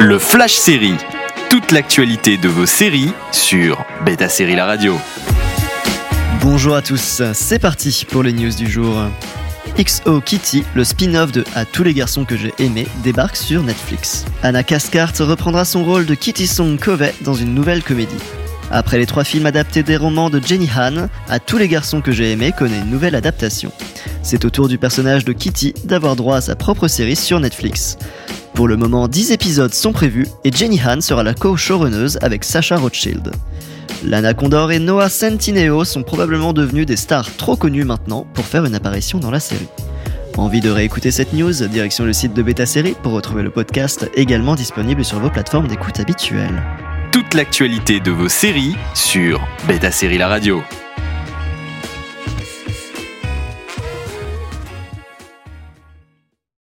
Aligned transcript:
Le 0.00 0.20
Flash 0.20 0.54
Série. 0.54 0.94
Toute 1.50 1.72
l'actualité 1.72 2.36
de 2.36 2.48
vos 2.48 2.66
séries 2.66 3.10
sur 3.32 3.84
Beta 4.04 4.28
Série 4.28 4.54
La 4.54 4.64
Radio. 4.64 4.96
Bonjour 6.40 6.76
à 6.76 6.82
tous, 6.82 7.20
c'est 7.32 7.58
parti 7.58 8.06
pour 8.08 8.22
les 8.22 8.32
news 8.32 8.52
du 8.52 8.70
jour. 8.70 8.96
XO 9.76 10.20
Kitty, 10.20 10.62
le 10.76 10.84
spin-off 10.84 11.32
de 11.32 11.42
À 11.56 11.64
tous 11.64 11.82
les 11.82 11.94
garçons 11.94 12.24
que 12.24 12.36
j'ai 12.36 12.54
aimés, 12.60 12.86
débarque 13.02 13.34
sur 13.34 13.64
Netflix. 13.64 14.24
Anna 14.44 14.62
Caskart 14.62 15.14
reprendra 15.18 15.64
son 15.64 15.82
rôle 15.82 16.06
de 16.06 16.14
Kitty 16.14 16.46
Song 16.46 16.78
Covey 16.78 17.12
dans 17.22 17.34
une 17.34 17.52
nouvelle 17.52 17.82
comédie. 17.82 18.14
Après 18.70 18.98
les 18.98 19.06
trois 19.06 19.24
films 19.24 19.46
adaptés 19.46 19.82
des 19.82 19.96
romans 19.96 20.30
de 20.30 20.40
Jenny 20.40 20.70
Han, 20.76 21.08
À 21.28 21.40
tous 21.40 21.58
les 21.58 21.66
garçons 21.66 22.02
que 22.02 22.12
j'ai 22.12 22.30
aimés 22.30 22.52
connaît 22.56 22.78
une 22.78 22.90
nouvelle 22.90 23.16
adaptation. 23.16 23.72
C'est 24.22 24.44
au 24.44 24.50
tour 24.50 24.68
du 24.68 24.78
personnage 24.78 25.24
de 25.24 25.32
Kitty 25.32 25.74
d'avoir 25.82 26.14
droit 26.14 26.36
à 26.36 26.40
sa 26.40 26.54
propre 26.54 26.86
série 26.86 27.16
sur 27.16 27.40
Netflix. 27.40 27.98
Pour 28.58 28.66
le 28.66 28.76
moment, 28.76 29.06
10 29.06 29.30
épisodes 29.30 29.72
sont 29.72 29.92
prévus 29.92 30.26
et 30.42 30.50
Jenny 30.50 30.80
Han 30.84 31.00
sera 31.00 31.22
la 31.22 31.32
co-showrunneuse 31.32 32.18
avec 32.22 32.42
Sacha 32.42 32.76
Rothschild. 32.76 33.30
Lana 34.04 34.34
Condor 34.34 34.72
et 34.72 34.80
Noah 34.80 35.10
Centineo 35.10 35.84
sont 35.84 36.02
probablement 36.02 36.52
devenus 36.52 36.84
des 36.84 36.96
stars 36.96 37.36
trop 37.36 37.54
connues 37.54 37.84
maintenant 37.84 38.26
pour 38.34 38.46
faire 38.46 38.64
une 38.64 38.74
apparition 38.74 39.20
dans 39.20 39.30
la 39.30 39.38
série. 39.38 39.68
Envie 40.36 40.60
de 40.60 40.70
réécouter 40.70 41.12
cette 41.12 41.34
news 41.34 41.52
Direction 41.68 42.04
le 42.04 42.12
site 42.12 42.34
de 42.34 42.42
Beta 42.42 42.66
Série 42.66 42.96
pour 43.00 43.12
retrouver 43.12 43.44
le 43.44 43.50
podcast 43.50 44.10
également 44.16 44.56
disponible 44.56 45.04
sur 45.04 45.20
vos 45.20 45.30
plateformes 45.30 45.68
d'écoute 45.68 46.00
habituelles. 46.00 46.60
Toute 47.12 47.34
l'actualité 47.34 48.00
de 48.00 48.10
vos 48.10 48.28
séries 48.28 48.74
sur 48.92 49.40
Beta 49.68 49.92
Série 49.92 50.18
La 50.18 50.26
Radio. 50.26 50.64